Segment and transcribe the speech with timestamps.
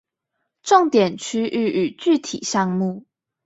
[0.63, 3.05] 重點區域與具體項目